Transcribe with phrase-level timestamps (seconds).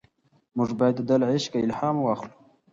[0.57, 2.35] موږ باید د ده له عشقه الهام واخلو.